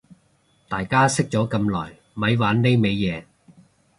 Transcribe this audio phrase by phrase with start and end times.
[0.67, 3.23] 大家識咗咁耐咪玩呢味嘢